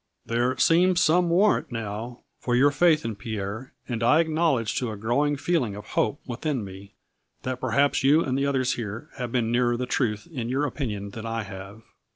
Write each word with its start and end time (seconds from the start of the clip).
There 0.25 0.57
seems 0.57 0.99
some 0.99 1.29
war 1.29 1.53
rant 1.53 1.71
now 1.71 2.21
for 2.39 2.55
your 2.55 2.71
faith 2.71 3.05
in 3.05 3.15
Pierre, 3.15 3.71
and 3.87 4.01
I 4.01 4.21
ac 4.21 4.29
knowledge 4.31 4.75
to 4.79 4.89
a 4.89 4.97
growing 4.97 5.37
feeling 5.37 5.75
of 5.75 5.89
hope 5.89 6.19
within 6.25 6.65
me 6.65 6.95
that 7.43 7.61
perhaps 7.61 8.03
you 8.03 8.23
and 8.23 8.35
the 8.35 8.47
others 8.47 8.73
here 8.73 9.11
have 9.19 9.31
been 9.31 9.51
nearer 9.51 9.77
the 9.77 9.85
truth 9.85 10.27
in 10.31 10.49
your 10.49 10.65
opinion 10.65 11.11
than 11.11 11.27
I 11.27 11.43
have. 11.43 11.83